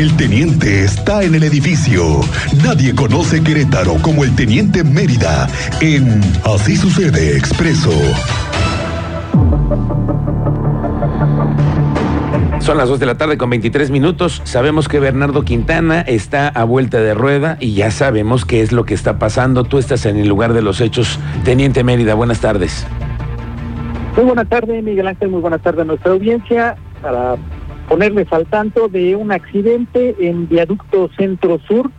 [0.00, 2.22] El teniente está en el edificio.
[2.64, 5.46] Nadie conoce Querétaro como el teniente Mérida
[5.82, 7.90] en Así sucede expreso.
[12.60, 14.40] Son las 2 de la tarde con 23 minutos.
[14.44, 18.86] Sabemos que Bernardo Quintana está a vuelta de rueda y ya sabemos qué es lo
[18.86, 19.64] que está pasando.
[19.64, 21.18] Tú estás en el lugar de los hechos.
[21.44, 22.86] Teniente Mérida, buenas tardes.
[24.16, 25.28] Muy buenas tardes, Miguel Ángel.
[25.28, 26.76] Muy buenas tardes a nuestra audiencia.
[27.02, 27.36] Para
[27.90, 31.90] ponerles al tanto de un accidente en viaducto Centro Sur,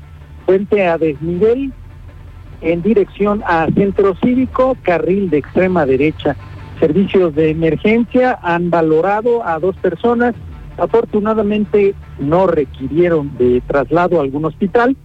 [0.45, 1.73] puente a desnivel,
[2.62, 6.38] en dirección a Centro Cívico, carril de extrema derecha.
[6.80, 10.34] Servicios de emergencia han valorado a dos personas.
[10.77, 14.96] Afortunadamente no requirieron de traslado a algún hospital.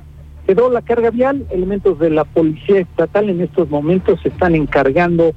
[0.47, 1.47] Quedó la carga vial.
[1.51, 5.33] Elementos de la Policía Estatal en estos momentos se están encargando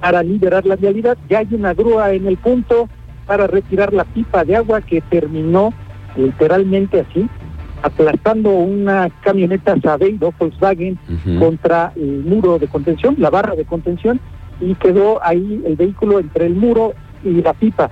[0.00, 1.18] para liberar la vialidad.
[1.28, 2.88] Ya hay una grúa en el punto
[3.26, 5.72] para retirar la pipa de agua que terminó
[6.16, 7.28] literalmente así,
[7.82, 10.98] aplastando una camioneta Sabeiro Volkswagen
[11.38, 14.20] contra el muro de contención, la barra de contención,
[14.60, 17.90] y quedó ahí el vehículo entre el muro y la pipa.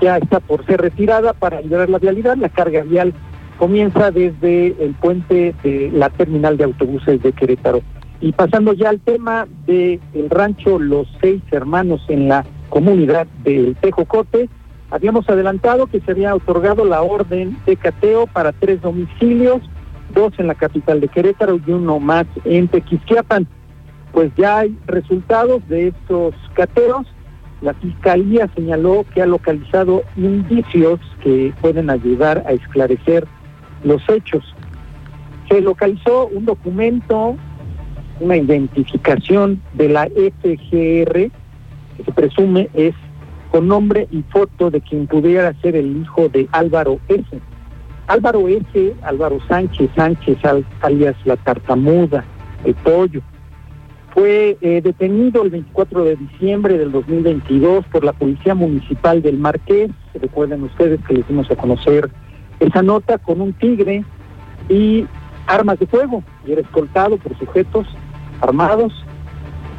[0.00, 2.36] Ya está por ser retirada para liberar la vialidad.
[2.36, 3.14] La carga vial
[3.58, 7.80] comienza desde el puente de la terminal de autobuses de Querétaro.
[8.20, 13.76] Y pasando ya al tema del el rancho Los Seis Hermanos en la comunidad del
[13.76, 14.48] Tejocote,
[14.90, 19.60] habíamos adelantado que se había otorgado la orden de cateo para tres domicilios,
[20.14, 23.46] dos en la capital de Querétaro y uno más en Tequisquiapan.
[24.12, 27.06] Pues ya hay resultados de estos cateos.
[27.60, 33.26] La fiscalía señaló que ha localizado indicios que pueden ayudar a esclarecer
[33.82, 34.54] los hechos.
[35.48, 37.36] Se localizó un documento,
[38.20, 41.30] una identificación de la FGR,
[41.96, 42.94] que se presume es
[43.56, 47.24] con nombre y foto de quien pudiera ser el hijo de Álvaro S.
[48.06, 50.36] Álvaro S., Álvaro Sánchez, Sánchez
[50.82, 52.22] alias La Tartamuda,
[52.66, 53.22] el Pollo,
[54.12, 59.90] fue eh, detenido el 24 de diciembre del 2022 por la Policía Municipal del Marqués.
[60.12, 62.10] Recuerden ustedes que les dimos a conocer
[62.60, 64.04] esa nota con un tigre
[64.68, 65.06] y
[65.46, 66.22] armas de fuego.
[66.46, 67.86] Y era escoltado por sujetos
[68.42, 68.92] armados.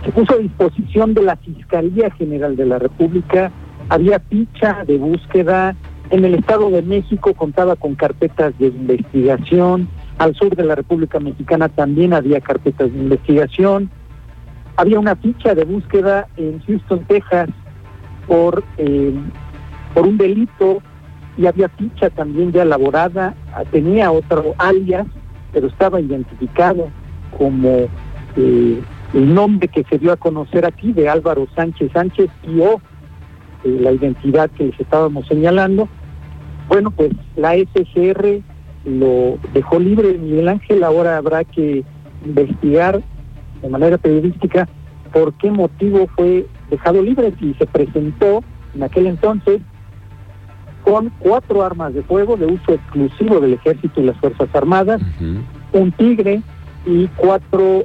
[0.03, 3.51] Se puso a disposición de la Fiscalía General de la República
[3.89, 5.75] había ficha de búsqueda.
[6.09, 9.89] En el Estado de México contaba con carpetas de investigación.
[10.17, 13.89] Al sur de la República Mexicana también había carpetas de investigación.
[14.77, 17.49] Había una ficha de búsqueda en Houston, Texas,
[18.27, 19.13] por, eh,
[19.93, 20.81] por un delito
[21.37, 23.35] y había ficha también ya elaborada.
[23.71, 25.07] Tenía otro alias,
[25.51, 26.89] pero estaba identificado
[27.37, 27.87] como
[28.35, 28.81] eh,
[29.13, 32.81] el nombre que se dio a conocer aquí de Álvaro Sánchez Sánchez y o
[33.63, 35.88] eh, la identidad que les estábamos señalando.
[36.68, 38.41] Bueno, pues la SGR
[38.85, 40.18] lo dejó libre.
[40.18, 41.84] Miguel Ángel, ahora habrá que
[42.25, 43.01] investigar
[43.62, 44.68] de manera periodística
[45.12, 48.44] por qué motivo fue dejado libre si se presentó
[48.75, 49.62] en aquel entonces
[50.84, 55.01] con cuatro armas de fuego de uso exclusivo del ejército y las Fuerzas Armadas,
[55.74, 56.41] un tigre
[56.85, 57.84] y cuatro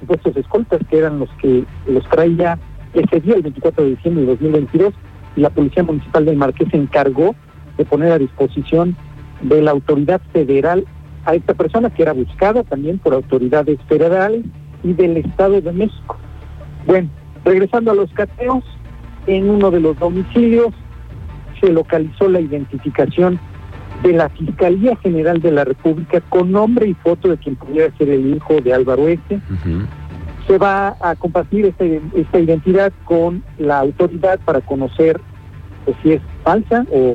[0.00, 2.58] supuestos escoltas que eran los que los traía
[2.92, 6.76] ese día, el 24 de diciembre de 2022, y la Policía Municipal del Marqués se
[6.76, 7.34] encargó
[7.78, 8.96] de poner a disposición
[9.42, 10.84] de la autoridad federal
[11.24, 14.44] a esta persona que era buscada también por autoridades federales
[14.82, 16.16] y del Estado de México.
[16.86, 17.08] Bueno,
[17.44, 18.64] regresando a los cateos,
[19.26, 20.74] en uno de los domicilios
[21.60, 23.38] se localizó la identificación
[24.02, 28.08] de la Fiscalía General de la República con nombre y foto de quien pudiera ser
[28.08, 29.40] el hijo de Álvaro Este
[30.50, 35.20] se va a compartir esta, esta identidad con la autoridad para conocer
[35.84, 37.14] pues, si es falsa o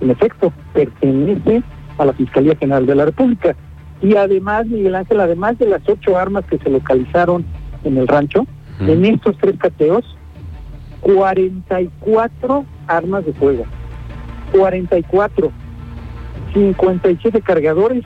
[0.00, 1.62] en efecto pertenece
[1.98, 3.54] a la Fiscalía General de la República.
[4.02, 7.44] Y además, Miguel Ángel, además de las ocho armas que se localizaron
[7.84, 8.44] en el rancho,
[8.80, 10.04] en estos tres cateos,
[11.02, 13.66] 44 armas de fuego,
[14.50, 15.52] 44,
[16.52, 18.02] 57 cargadores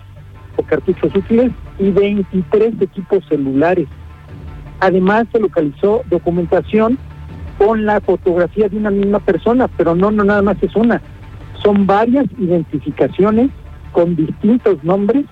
[0.56, 3.88] o cartuchos útiles y 23 equipos celulares.
[4.80, 6.98] Además se localizó documentación
[7.58, 11.02] con la fotografía de una misma persona, pero no, no nada más es una.
[11.62, 13.50] Son varias identificaciones
[13.92, 15.25] con distintos nombres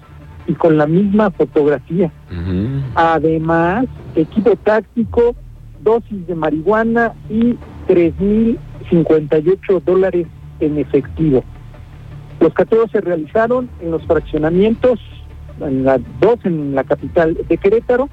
[0.48, 2.10] y con la misma fotografía.
[2.94, 5.37] Además, equipo táctico,
[5.82, 7.56] dosis de marihuana y
[7.88, 10.26] 3.058 dólares
[10.60, 11.44] en efectivo.
[12.40, 15.00] Los cateos se realizaron en los fraccionamientos,
[15.60, 18.08] en la, dos en la capital de Querétaro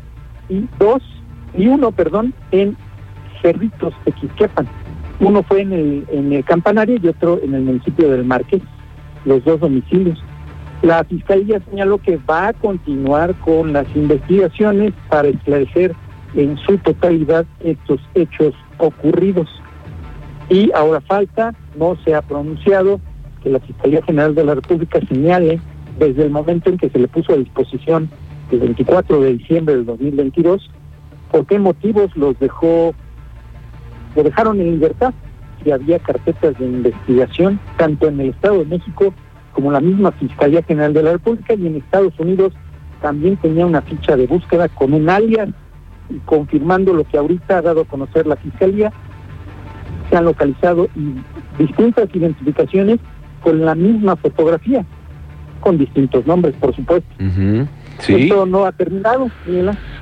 [0.50, 1.02] y dos
[1.58, 2.76] y uno, perdón, en
[3.42, 4.68] Cerritos, Tequisquiapan.
[5.20, 8.62] Uno fue en el, en el Campanario y otro en el municipio del Marqués,
[9.26, 10.22] los dos domicilios.
[10.82, 15.96] La Fiscalía señaló que va a continuar con las investigaciones para esclarecer
[16.36, 19.48] en su totalidad estos hechos ocurridos.
[20.50, 23.00] Y ahora falta, no se ha pronunciado,
[23.42, 25.60] que la Fiscalía General de la República señale
[26.00, 28.10] desde el momento en que se le puso a disposición
[28.52, 30.70] el 24 de diciembre del 2022,
[31.34, 32.94] por qué motivos los dejó,
[34.16, 35.16] lo dejaron en libertad,
[35.64, 39.16] si había carpetas de investigación, tanto en el Estado de México
[39.52, 42.54] como la misma Fiscalía General de la República y en Estados Unidos
[43.02, 45.50] también tenía una ficha de búsqueda con un alias
[46.12, 48.94] y confirmando lo que ahorita ha dado a conocer la Fiscalía,
[50.12, 50.88] se han localizado
[51.58, 53.00] distintas identificaciones
[53.42, 54.86] con la misma fotografía,
[55.62, 57.10] con distintos nombres, por supuesto.
[58.00, 58.14] Sí.
[58.14, 59.32] Esto no ha terminado,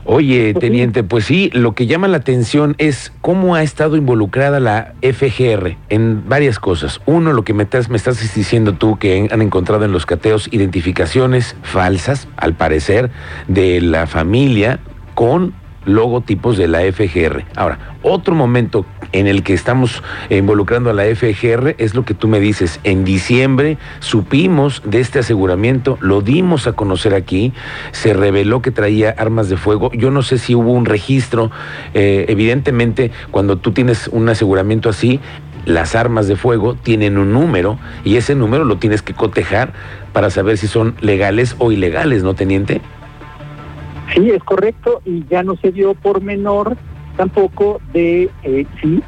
[0.03, 4.93] Oye, teniente, pues sí, lo que llama la atención es cómo ha estado involucrada la
[5.01, 7.01] FGR en varias cosas.
[7.05, 10.49] Uno, lo que me estás, me estás diciendo tú, que han encontrado en los cateos
[10.51, 13.11] identificaciones falsas, al parecer,
[13.47, 14.79] de la familia
[15.13, 15.53] con
[15.85, 17.43] logotipos de la FGR.
[17.55, 22.27] Ahora, otro momento en el que estamos involucrando a la FGR es lo que tú
[22.27, 22.79] me dices.
[22.83, 27.53] En diciembre supimos de este aseguramiento, lo dimos a conocer aquí,
[27.91, 29.91] se reveló que traía armas de fuego.
[29.93, 31.51] Yo no sé si hubo un registro.
[31.93, 35.19] Eh, evidentemente, cuando tú tienes un aseguramiento así,
[35.65, 39.73] las armas de fuego tienen un número y ese número lo tienes que cotejar
[40.11, 42.81] para saber si son legales o ilegales, ¿no, teniente?
[44.13, 46.75] Sí, es correcto y ya no se dio por menor
[47.15, 49.01] tampoco de eh, si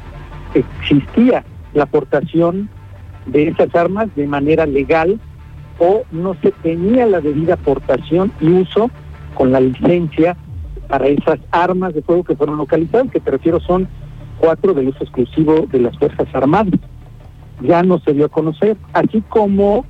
[0.54, 2.68] existía la aportación
[3.26, 5.20] de esas armas de manera legal
[5.78, 8.90] o no se tenía la debida aportación y uso
[9.34, 10.36] con la licencia
[10.88, 13.88] para esas armas de fuego que fueron localizadas, que te refiero son
[14.38, 16.78] cuatro del uso exclusivo de las Fuerzas Armadas.
[17.60, 19.84] Ya no se dio a conocer, así como,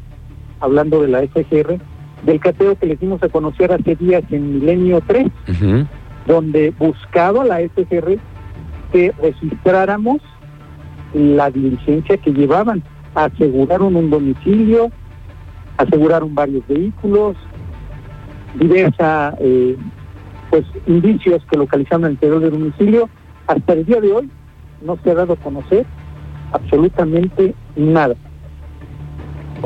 [0.60, 1.78] hablando de la FGR,
[2.24, 5.26] del cateo que le dimos a conocer hace días en Milenio 3,
[6.26, 8.18] donde buscaba la SGR
[8.92, 10.20] que registráramos
[11.12, 12.82] la diligencia que llevaban.
[13.14, 14.90] Aseguraron un domicilio,
[15.76, 17.36] aseguraron varios vehículos,
[18.54, 19.76] diversa eh,
[20.50, 23.08] pues indicios que localizaron el interior del domicilio.
[23.46, 24.30] Hasta el día de hoy
[24.82, 25.84] no se ha dado a conocer
[26.52, 28.14] absolutamente nada.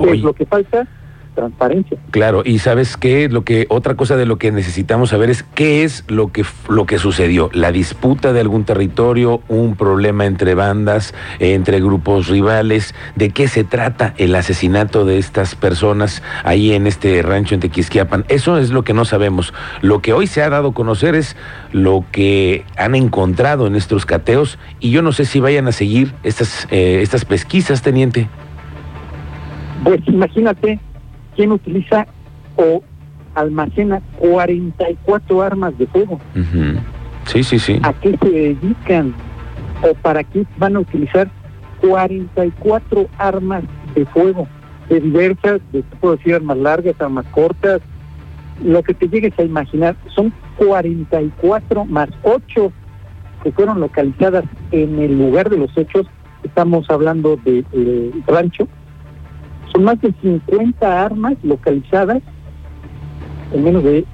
[0.09, 0.89] es lo que falta?
[1.39, 1.97] Transparencia.
[2.11, 5.85] Claro, y sabes qué, lo que otra cosa de lo que necesitamos saber es qué
[5.85, 11.15] es lo que lo que sucedió, la disputa de algún territorio, un problema entre bandas,
[11.39, 17.23] entre grupos rivales, de qué se trata el asesinato de estas personas ahí en este
[17.23, 18.25] rancho en Tequisquiapan.
[18.29, 19.55] Eso es lo que no sabemos.
[19.81, 21.37] Lo que hoy se ha dado a conocer es
[21.71, 26.15] lo que han encontrado en estos cateos y yo no sé si vayan a seguir
[26.25, 28.29] estas eh, estas pesquisas, teniente.
[29.85, 30.81] Pues imagínate,
[31.39, 32.05] ¿Quién utiliza
[32.57, 32.83] o
[33.37, 36.19] almacena 44 armas de fuego.
[37.27, 37.79] Sí, sí, sí.
[37.85, 39.15] ¿A qué se dedican?
[39.89, 41.31] ¿O para qué van a utilizar
[41.81, 43.63] 44 armas
[43.95, 44.49] de fuego?
[44.89, 47.83] De diversas, de, puedo decir, armas largas, armas cortas,
[48.61, 49.95] lo que te llegues a imaginar.
[50.17, 52.73] Son 44 más 8
[53.45, 56.09] que fueron localizadas en el lugar de los hechos.
[56.43, 58.67] Estamos hablando de, de rancho
[59.79, 62.23] más de 50 armas localizadas
[63.53, 64.05] en menos de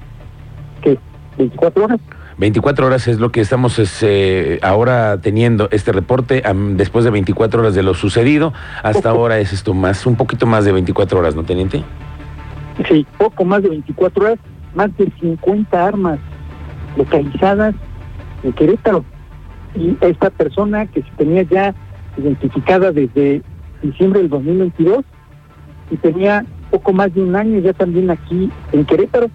[0.81, 0.97] ¿qué?
[1.37, 1.99] 24 horas.
[2.37, 7.75] 24 horas es lo que estamos eh, ahora teniendo este reporte después de 24 horas
[7.75, 8.53] de lo sucedido.
[8.83, 11.83] Hasta ahora es esto más, un poquito más de 24 horas, ¿no, teniente?
[12.89, 14.39] Sí, poco más de 24 horas,
[14.73, 16.19] más de 50 armas
[16.97, 17.73] localizadas
[18.43, 19.05] en Querétaro.
[19.73, 21.73] Y esta persona que se tenía ya
[22.17, 23.41] identificada desde
[23.81, 25.05] diciembre del 2022
[25.91, 29.29] y tenía poco más de un año ya también aquí en Querétaro.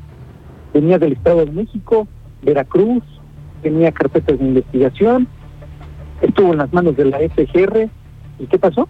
[0.72, 2.06] Venía del Estado de México,
[2.42, 3.02] Veracruz,
[3.62, 5.28] tenía carpetas de investigación,
[6.20, 7.88] estuvo en las manos de la FGR.
[8.38, 8.88] ¿Y qué pasó?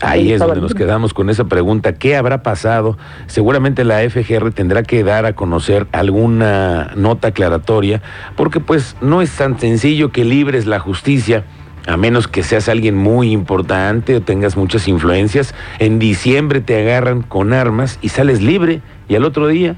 [0.00, 2.98] Ahí es donde nos quedamos con esa pregunta, ¿qué habrá pasado?
[3.26, 8.02] Seguramente la FGR tendrá que dar a conocer alguna nota aclaratoria,
[8.36, 11.44] porque pues no es tan sencillo que libres la justicia
[11.86, 17.22] a menos que seas alguien muy importante o tengas muchas influencias, en diciembre te agarran
[17.22, 19.76] con armas y sales libre y al otro día,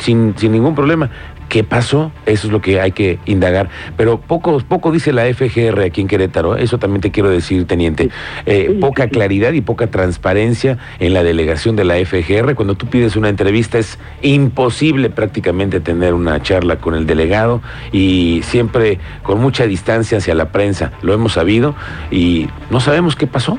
[0.00, 1.10] sin, sin ningún problema.
[1.48, 2.10] ¿Qué pasó?
[2.26, 3.68] Eso es lo que hay que indagar.
[3.96, 8.10] Pero poco, poco dice la FGR aquí en Querétaro, eso también te quiero decir, teniente.
[8.46, 12.54] Eh, poca claridad y poca transparencia en la delegación de la FGR.
[12.54, 17.60] Cuando tú pides una entrevista es imposible prácticamente tener una charla con el delegado
[17.92, 20.92] y siempre con mucha distancia hacia la prensa.
[21.02, 21.74] Lo hemos sabido
[22.10, 23.58] y no sabemos qué pasó.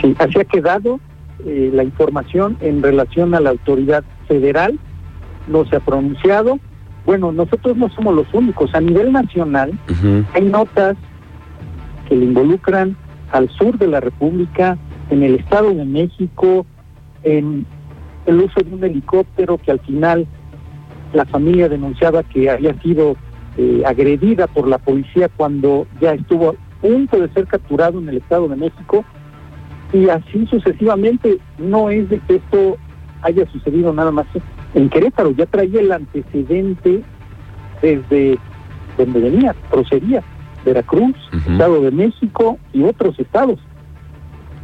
[0.00, 1.00] Sí, así ha quedado
[1.44, 4.78] eh, la información en relación a la autoridad federal,
[5.48, 6.58] no se ha pronunciado.
[7.04, 8.74] Bueno, nosotros no somos los únicos.
[8.74, 9.72] A nivel nacional
[10.34, 10.96] hay notas
[12.08, 12.96] que le involucran
[13.32, 14.78] al sur de la República,
[15.10, 16.66] en el Estado de México,
[17.22, 17.66] en
[18.26, 20.26] el uso de un helicóptero que al final
[21.12, 23.16] la familia denunciaba que había sido
[23.56, 28.18] eh, agredida por la policía cuando ya estuvo a punto de ser capturado en el
[28.18, 29.04] Estado de México
[29.92, 31.38] y así sucesivamente.
[31.58, 32.76] No es de que esto
[33.22, 34.26] haya sucedido nada más
[34.74, 37.02] en Querétaro, ya traía el antecedente
[37.82, 38.38] desde
[38.96, 40.22] donde venía, procedía,
[40.64, 41.16] Veracruz.
[41.32, 43.58] Estado de México y otros estados.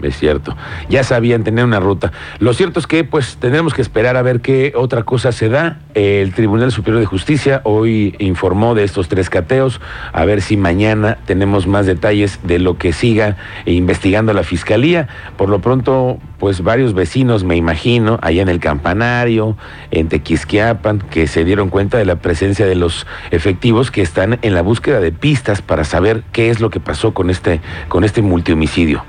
[0.03, 0.57] Es cierto.
[0.89, 2.13] Ya sabían tener una ruta.
[2.39, 5.79] Lo cierto es que, pues, tendremos que esperar a ver qué otra cosa se da.
[5.95, 9.81] El Tribunal Superior de Justicia hoy informó de estos tres cateos.
[10.13, 13.37] A ver si mañana tenemos más detalles de lo que siga
[13.67, 15.09] investigando la Fiscalía.
[15.37, 19.57] Por lo pronto, pues, varios vecinos, me imagino, allá en el Campanario,
[19.91, 24.55] en Tequisquiapan, que se dieron cuenta de la presencia de los efectivos que están en
[24.55, 28.23] la búsqueda de pistas para saber qué es lo que pasó con este, con este
[28.23, 29.05] multihomicidio.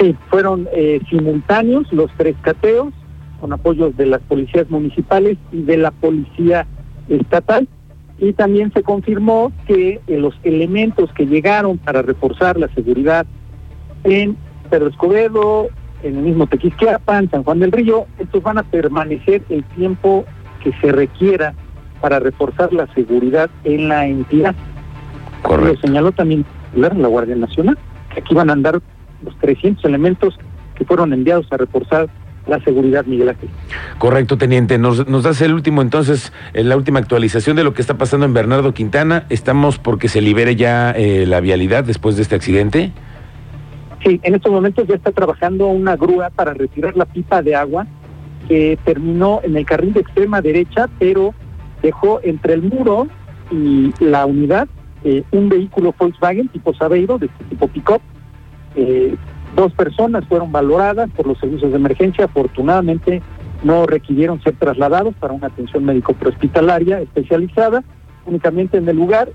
[0.00, 2.88] Sí, fueron eh, simultáneos los tres cateos
[3.38, 6.66] con apoyos de las policías municipales y de la policía
[7.08, 7.68] estatal.
[8.18, 13.26] Y también se confirmó que eh, los elementos que llegaron para reforzar la seguridad
[14.04, 14.36] en
[14.70, 15.68] Pedro Escobedo,
[16.02, 20.24] en el mismo Tequisquiapan, San Juan del Río, estos van a permanecer el tiempo
[20.62, 21.54] que se requiera
[22.00, 24.54] para reforzar la seguridad en la entidad.
[25.42, 25.86] Lo Correcto.
[25.86, 27.76] señaló también la Guardia Nacional,
[28.14, 28.80] que aquí van a andar
[29.24, 30.38] los 300 elementos
[30.74, 32.08] que fueron enviados a reforzar
[32.46, 33.48] la seguridad, Miguel Ángel.
[33.98, 34.78] Correcto, teniente.
[34.78, 38.26] Nos, nos das el último, entonces, eh, la última actualización de lo que está pasando
[38.26, 39.26] en Bernardo Quintana.
[39.28, 42.92] Estamos porque se libere ya eh, la vialidad después de este accidente.
[44.04, 47.86] Sí, en estos momentos ya está trabajando una grúa para retirar la pipa de agua
[48.48, 51.34] que terminó en el carril de extrema derecha, pero
[51.82, 53.06] dejó entre el muro
[53.50, 54.68] y la unidad
[55.04, 58.00] eh, un vehículo Volkswagen tipo Sabeiro, de este tipo pick-up.
[58.74, 59.16] Eh,
[59.56, 62.26] dos personas fueron valoradas por los servicios de emergencia.
[62.26, 63.22] Afortunadamente
[63.62, 67.82] no requirieron ser trasladados para una atención médico prehospitalaria especializada.
[68.26, 69.30] Únicamente en el lugar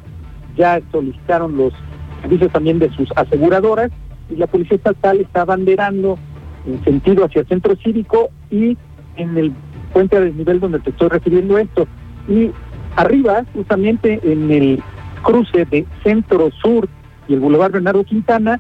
[0.56, 1.74] ya solicitaron los
[2.22, 3.92] servicios también de sus aseguradoras
[4.30, 6.18] y la policía estatal está banderando
[6.66, 8.78] en sentido hacia el centro cívico y
[9.18, 9.54] en el
[9.94, 11.88] puente a desnivel donde te estoy refiriendo esto.
[12.28, 12.52] Y
[12.96, 14.84] arriba, justamente en el
[15.22, 16.88] cruce de Centro Sur
[17.28, 18.60] y el Boulevard Bernardo Quintana,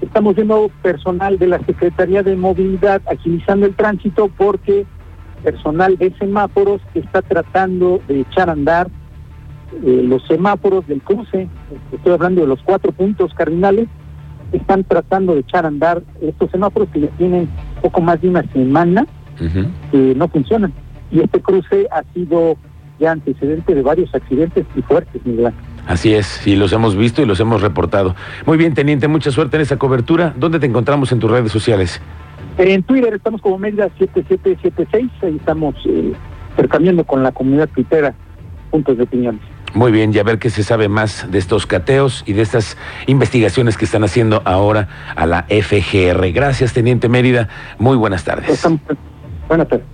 [0.00, 4.86] estamos viendo personal de la Secretaría de Movilidad agilizando el tránsito porque
[5.42, 8.88] personal de semáforos está tratando de echar a andar
[9.84, 11.48] eh, los semáforos del cruce,
[11.92, 13.88] estoy hablando de los cuatro puntos cardinales,
[14.52, 17.48] están tratando de echar a andar estos semáforos que ya tienen
[17.80, 19.06] poco más de una semana
[19.90, 20.72] que no funcionan.
[21.10, 22.56] Y este cruce ha sido
[22.98, 25.69] ya antecedente de varios accidentes y fuertes, Miguel Ángel.
[25.86, 28.14] Así es, y los hemos visto y los hemos reportado.
[28.46, 30.32] Muy bien, teniente, mucha suerte en esa cobertura.
[30.36, 32.00] ¿Dónde te encontramos en tus redes sociales?
[32.58, 36.12] En Twitter estamos como Mérida 7776, ahí estamos eh,
[36.50, 38.14] intercambiando con la comunidad tuitera
[38.70, 39.40] puntos de opiniones.
[39.72, 42.76] Muy bien, y a ver qué se sabe más de estos cateos y de estas
[43.06, 46.32] investigaciones que están haciendo ahora a la FGR.
[46.32, 47.48] Gracias, teniente Mérida.
[47.78, 48.50] Muy buenas tardes.
[48.50, 48.80] Estamos-
[49.48, 49.86] Buenas tardes.